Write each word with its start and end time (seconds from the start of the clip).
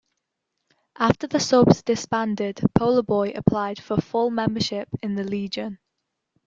After 0.97 1.27
the 1.27 1.39
Subs 1.39 1.83
disbanded 1.83 2.59
Polar 2.73 3.03
Boy 3.03 3.33
applied 3.35 3.79
for 3.79 3.97
full 3.97 4.31
membership 4.31 4.89
in 5.03 5.13
the 5.13 5.23
Legion. 5.23 5.77